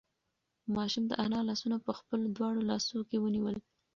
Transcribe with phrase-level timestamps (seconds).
[0.75, 3.55] ماشوم د انا لاسونه په خپلو دواړو لاسو کې ونیول.